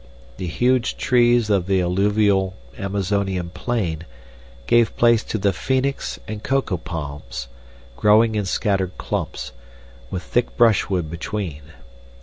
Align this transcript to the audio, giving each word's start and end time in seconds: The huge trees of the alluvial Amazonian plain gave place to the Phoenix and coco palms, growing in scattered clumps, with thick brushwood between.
The 0.37 0.47
huge 0.47 0.97
trees 0.97 1.51
of 1.51 1.67
the 1.67 1.79
alluvial 1.79 2.55
Amazonian 2.75 3.51
plain 3.51 4.05
gave 4.65 4.97
place 4.97 5.23
to 5.25 5.37
the 5.37 5.53
Phoenix 5.53 6.19
and 6.27 6.41
coco 6.41 6.77
palms, 6.77 7.47
growing 7.97 8.33
in 8.33 8.45
scattered 8.45 8.97
clumps, 8.97 9.51
with 10.09 10.23
thick 10.23 10.57
brushwood 10.57 11.11
between. 11.11 11.61